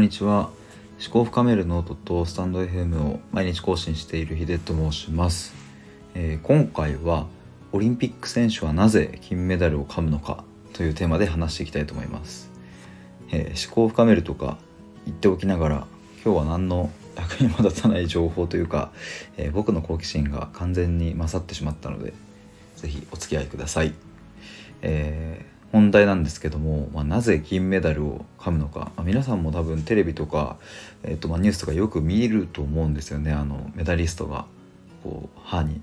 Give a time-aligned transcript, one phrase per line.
[0.00, 0.48] んにちは。
[1.02, 5.54] 思考を深めるノートとスタンド FM を毎日更新しているヒデと申します、
[6.14, 7.26] えー、今回は
[7.72, 10.44] オリンピック選手はなぜ金メダルを噛むのか
[10.74, 12.50] というテーマで話していきたいと思います、
[13.30, 14.58] えー、思考を深めるとか
[15.06, 15.86] 言っておきながら
[16.22, 18.92] 今日は何の役にも立たない情報というか、
[19.38, 22.12] えー、僕の好奇心が完全に勝ってしまったので
[22.76, 23.94] 是非お付き合いください、
[24.82, 30.56] えー本題なんですけども、まあ、なぜ金メダルを噛むのか、まあ、皆さんも多分テレビとか、
[31.04, 33.32] えーとまあ、ニュースとかよく見ると思うんですよね。
[33.32, 34.46] あのメダリストが
[35.04, 35.80] こう歯に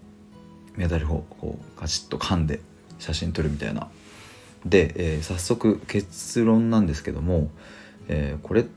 [0.75, 2.59] メダルをこうガチッと噛んで
[2.99, 3.87] 写真撮るみたいな。
[4.65, 7.49] で、えー、早速結論なんですけども、
[8.09, 8.69] えー、これちょ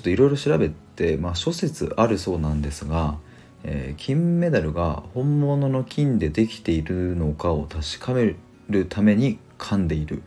[0.00, 3.18] っといろいろ調べて、まあ、諸説あるそうなんですが、
[3.62, 8.34] えー、金メダルが本物の金でできているのかを確かめ
[8.68, 10.22] るために噛んでいる。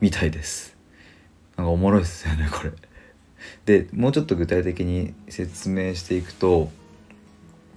[0.00, 0.76] みたいです。
[1.56, 2.72] なんかおもろいですよねこれ。
[3.64, 6.70] でもうちょっと具体的に説明していくと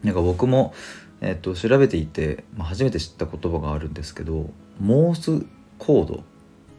[0.04, 0.74] なんか僕も、
[1.22, 4.50] えっと、調べていて、まあ、初めて知った言葉があるんですけど
[4.80, 5.46] モース
[5.80, 6.24] コード。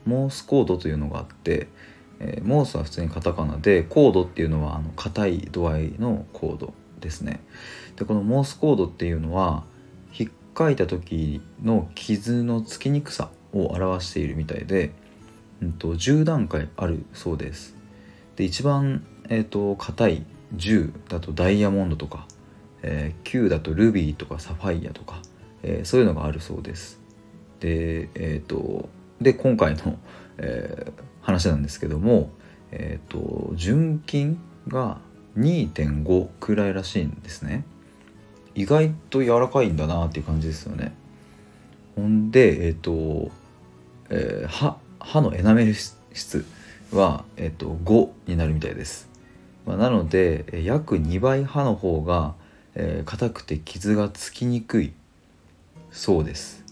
[0.07, 1.69] モースコードというのがあって、
[2.21, 7.41] えー、モースは普通にカタカナでコードっていうのはあの硬い度合いのコードですね。
[7.97, 9.65] でこのモースコードっていうのは
[10.17, 14.93] 引っかいた時の傷のつきにくさを表しているみたいで
[15.65, 17.75] うんと、10段階あるそうです。
[18.37, 20.27] で一番えっ、ー、と硬い
[20.57, 22.27] 10だとダイヤモンドとか、
[22.83, 25.21] えー、9だとルビーとかサファイアとか、
[25.63, 27.01] えー、そういうのがあるそうです。
[27.61, 28.89] でえっ、ー、と
[29.21, 29.99] で今回の、
[30.39, 32.31] えー、話なんですけども
[32.73, 34.99] えっ、と純金が
[35.39, 37.65] 2.5くらいらしいんですね。
[38.55, 40.95] 意外と柔らかいんだなっていう感じですよね。
[41.97, 43.31] ほんでえっ、と、
[44.11, 46.45] えー、歯歯のエナメル質
[46.93, 49.09] は、えっと、5になるみたいです。
[49.67, 52.35] まあ、なので約2倍歯の方が
[52.77, 54.93] えー、硬くて傷がつきにくい。
[55.91, 56.65] そうです。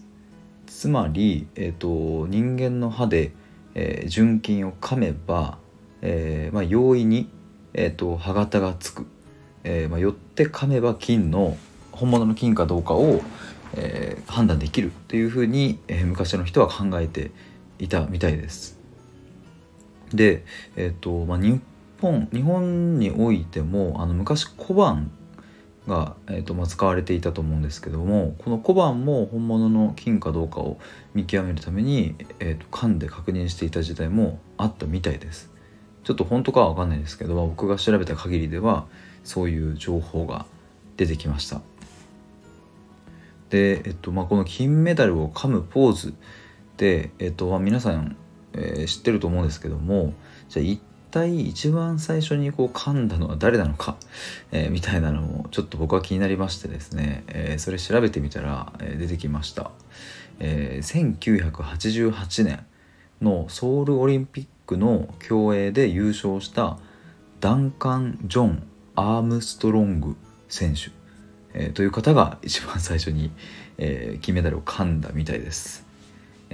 [0.66, 3.32] つまり、えーと、人間の歯で、
[3.74, 5.58] えー、純金を噛めば、
[6.00, 7.30] えーまあ、容易に、
[7.72, 9.06] えーと、歯型がつく、
[9.62, 11.56] えーまあ、よって噛めば金の
[11.92, 13.22] 本物の金かどうかを、
[13.76, 17.30] えー、判断できるというふうに、えー、昔の人は考えてい
[17.82, 18.78] いたみたいです。
[20.15, 20.44] で、
[20.76, 21.60] えーとまあ、日
[22.00, 25.10] 本日本においてもあの昔小判
[25.88, 30.78] が、えーとまあ、使われていたと思うんですけどもこの小判も本物の金かどうかを
[31.12, 35.50] 見極めるために、えーと、缶で確認していた時代もあったみたいです。
[36.04, 38.87] ちょっと本当かは分かんないですけど、ま、僕が調べた限りでは
[39.25, 40.47] そういう情報が
[40.97, 41.60] 出てきました。
[43.50, 46.14] で、えっとまあ、この金メダルを噛むポーズ、
[47.19, 48.16] えっと、皆さん、
[48.54, 50.15] えー、知ってると思うんですけども
[50.48, 50.81] じゃあ一
[51.12, 53.97] 体一番最初にこう噛んだのは誰なのか、
[54.50, 59.70] えー、みたいなのもちょっと僕は気になりましてですね、えー、それ調べてみたら、え出てきました、
[60.41, 62.66] え1988年
[63.20, 66.78] のソウルオリンピックの競泳で優勝した
[67.41, 68.62] ダンカン・ジョン・
[68.97, 70.16] アームストロング
[70.49, 70.91] 選手、
[71.53, 73.31] えという方が一番最初に、
[73.76, 75.91] え金メダルを噛んだみたいです。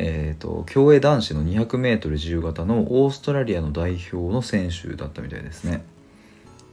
[0.00, 5.82] えーと、競泳男子の 200m 自由形のオーストラリアの代表の選手だったみたいですね。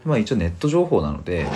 [0.03, 1.47] まあ、一応ネット情報なので、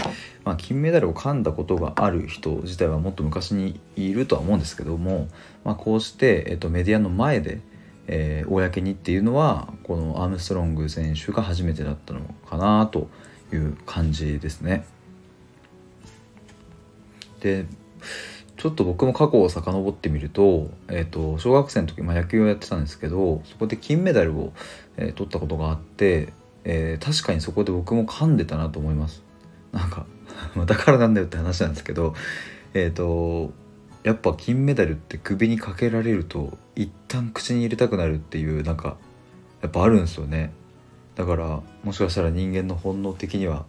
[0.43, 5.27] まあ、金メダルを噛んだことがある人自体はもっと昔にいるとは思うんですけども、
[5.63, 7.59] まあ、こうして、えーと、メディアの前で、
[8.07, 13.09] えー、公にっていうのはこのアームストロング選手が初めてだったのかなと
[13.53, 14.87] いう感じですね。
[17.41, 17.67] で
[18.59, 24.51] ちょっと僕も過去を遡ってみると,、えーと、小学生の時、まあ、野球をやってたんですけどそこで金メダルを、
[24.97, 26.33] えー、取ったことがあって、
[26.65, 29.23] えー、確かにそこで僕も噛んでたなと思います。
[29.71, 30.05] なんか
[30.65, 32.13] だからなんだよって話なんですけど
[32.73, 33.53] えっ、ー、と
[34.03, 38.97] やっぱ金メダルって首にかけられると一旦口に入れたくなるっていうなんか
[39.61, 40.51] やっぱあるんですよね。
[41.15, 43.65] だからもしかしたら人間の本能的には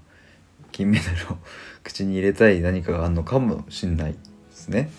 [0.73, 1.39] 金メダルを
[1.85, 4.17] 口に入れたい何かがあるのかもしんない。
[4.71, 4.91] ね。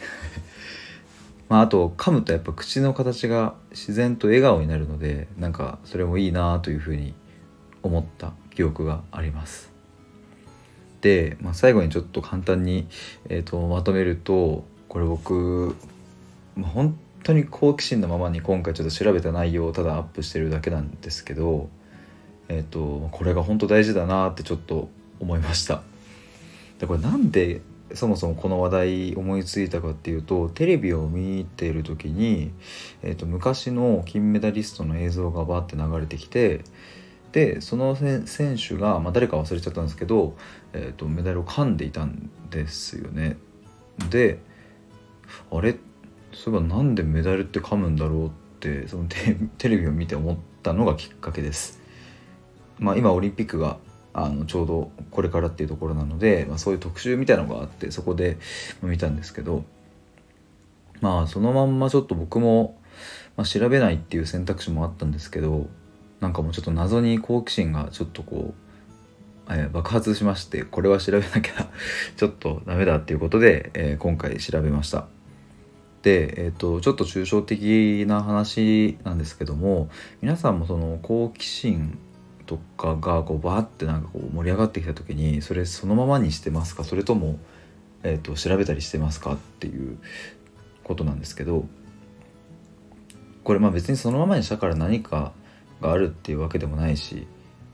[1.50, 7.14] まああと噛むとやっぱ口の形が自然と笑顔になるのでなんかそれもいいなというふうに
[7.84, 9.72] 思った記憶があります。
[11.02, 12.88] で、まあ、最後にちょっと簡単に、
[13.28, 15.76] えーと、まとめるとこれ僕、
[16.56, 21.70] まあ、本当に好奇心のままに今回ちょっと調べた内容をただアップしてるだけなんですけど
[22.50, 24.90] えっ、ー、とこれが本当大事だなってちょっと
[25.20, 25.82] 思いました。
[26.80, 27.62] でこれなんで
[27.96, 32.52] そもそもこの話題思いついたかっていうとテレビを見ている時に、
[33.02, 36.62] えーと、昔の金メダリストの映像がバーって流れてきて
[37.32, 38.26] でその選
[38.58, 40.36] 手が、まあ、誰か忘れちゃったんですけど、
[40.74, 43.38] えーと、メダルを噛んでいたんですよね。
[44.10, 44.40] で
[45.50, 45.78] あれ？
[46.34, 48.30] そういえばなんでメダルって噛むんだろうっ
[48.60, 49.06] てその
[49.58, 51.82] テレビを見て思ったのがきっかけです。
[52.80, 53.78] まあ、今オリンピックが
[54.14, 58.38] あのちょうどこれからっていうところなので、まあ、そういう特集みたいなのがあってそこで
[58.82, 59.64] 見たんですけど
[61.00, 62.78] まあそのまんまちょっと僕も、
[63.38, 65.68] まあ、調べないっていう選択肢もあったんですけど
[66.20, 68.54] なんかもうちょっと謎に好奇心がちょっとこ
[69.50, 71.70] う、えー、爆発しましてこれは調べなきゃ
[72.16, 75.08] ちょっとダメだっていうことで、えー、今回調べました。
[76.04, 79.88] で、えーと、ちょっと抽象的な話なんですけども
[80.24, 82.00] 皆さんもその好奇心
[82.52, 86.84] とかがこうバーってなんかこう盛り上がってきた時にそれそのままにしてますか？
[86.84, 87.40] それとも、
[88.04, 89.98] えーと調べたりしてますかっていう
[90.84, 91.64] ことなんですけど
[93.46, 95.32] これまあ別にそのままにしたから何か
[95.80, 97.26] があるっていうわけでもないし、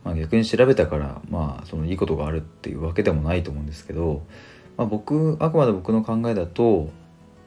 [0.03, 4.21] まあ、逆に調べたからまあそのいいことがあるっていうわけでもないと思うんですけど、
[4.77, 6.89] まあ、僕あくまで僕の考えだと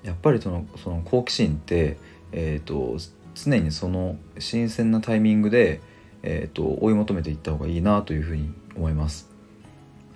[0.02, 1.96] やっぱりそのその好奇心って、
[2.32, 2.96] えーと、
[3.34, 5.80] 常にその新鮮なタイミングで、
[6.22, 9.30] えーと、追い求めていった方がいいなというふうに思います。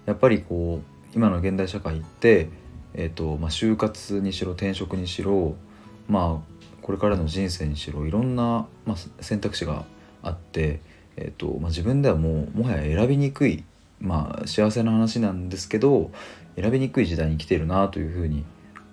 [0.06, 2.48] やっぱりこう今の現代社会って、
[2.92, 5.56] えーとまあ、就活にしろ転職にしろ
[6.08, 9.84] まあこれからの人生にしろいろんな、まあ、選択肢が
[10.22, 10.80] あって、
[11.16, 13.64] えーとまあ、自分ではもうもはや選びにくい、
[14.00, 16.10] まあ、幸せな話なんですけど
[16.56, 18.44] 選びにくい時代に来てるなというふうに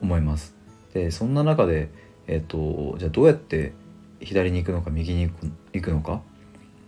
[0.01, 0.55] 思います。
[0.93, 1.89] でそんな中で、
[2.27, 3.73] えーと、じゃあどうやって
[4.19, 5.29] 左に行くのか右に
[5.73, 6.21] 行くのか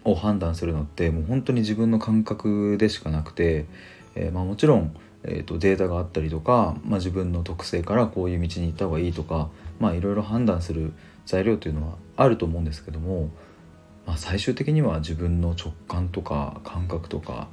[0.03, 3.65] を判断するのってもう本当に自分の感覚でしかなくて、
[4.15, 10.93] えー、まあ、もちろん、えーと、データがあったりとか、まあ、自分の特性からこういう道に行った方がいいとかまあいろいろ判断する
[11.25, 13.29] 材料というのはあると思うんですけども
[14.05, 17.47] まあ、最終的には自分の直感とか感覚とか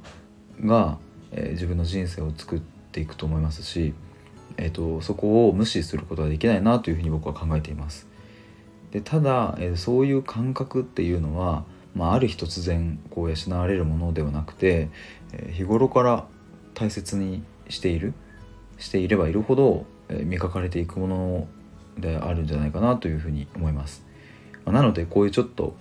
[0.63, 0.97] が、
[1.31, 3.93] えー、自分の人生を作っていくと思いますし、
[4.57, 8.07] えーと、そこを無視することはできないなというふうに僕は考えています。
[8.91, 11.63] でただ、えー、そういう感覚っていうのは、
[11.95, 14.89] まあ、ある日突然こう養われるものではなくて、
[15.33, 16.25] えー、日頃から
[16.73, 18.13] 大切にしている
[18.77, 21.47] していればいるほど、え、磨かれていくもの
[21.97, 24.03] であるんじゃないかなというふうに思います。
[24.65, 25.75] まあ、なのでこういうちょっと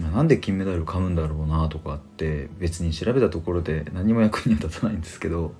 [0.00, 5.54] なんで金メダル買うんだろうなとかって別に調べたところで何も役には立たないんですけど、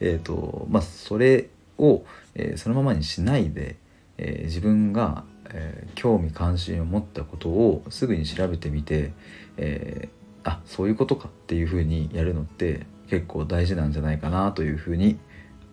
[0.00, 1.48] えーとまあ、それ
[1.78, 2.04] を、
[2.34, 3.76] えー、そのままにしないで、
[4.18, 9.12] えー、自分が、えー、興味関心を持ったことをすぐに調べてみて、
[9.56, 15.18] えー、あそういうことかっていうふうにやるのって結構大事なんじゃないかなというふうに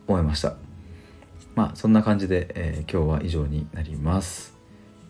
[0.07, 0.55] 思いました。
[1.55, 4.55] まあそんな感じで、え今日は以上になります。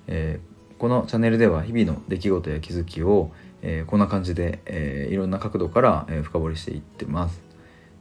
[0.07, 3.31] えーこのチャンネルでは日々の出来事や気づきを、
[3.62, 7.42] えー、こんな感じで、えー、いろんな角度から、え、深掘りしていってます、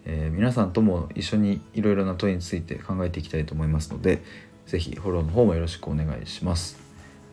[0.05, 4.21] え皆さんとも一緒にいろいろな問いについて考えていきたいと思いますので
[4.67, 6.79] 是非フォローの方もよろしくお願いします、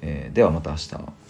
[0.02, 1.29] えではまた明日。